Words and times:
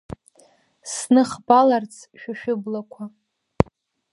Сныхбаларц 0.91 1.95
шәа 2.19 2.33
шәыблақәа… 2.39 3.03